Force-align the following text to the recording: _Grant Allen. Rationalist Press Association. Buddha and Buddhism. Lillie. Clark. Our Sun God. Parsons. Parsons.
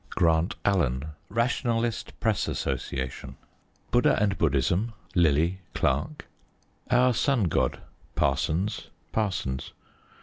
_Grant 0.15 0.55
Allen. 0.65 1.09
Rationalist 1.29 2.19
Press 2.19 2.47
Association. 2.47 3.35
Buddha 3.91 4.17
and 4.19 4.35
Buddhism. 4.35 4.93
Lillie. 5.13 5.59
Clark. 5.75 6.25
Our 6.89 7.13
Sun 7.13 7.43
God. 7.49 7.81
Parsons. 8.15 8.89
Parsons. 9.11 9.73